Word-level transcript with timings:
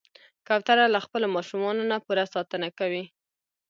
کوتره 0.47 0.85
له 0.93 0.99
خپلو 1.05 1.27
ماشومانو 1.35 1.83
نه 1.91 1.97
پوره 2.05 2.25
ساتنه 2.33 2.69
کوي. 2.79 3.03